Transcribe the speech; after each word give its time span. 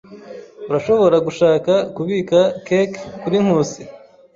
Urashobora 0.69 1.15
gushaka 1.27 1.73
kubika 1.95 2.39
cake 2.67 2.99
kuri 3.21 3.37
Nkusi. 3.43 3.81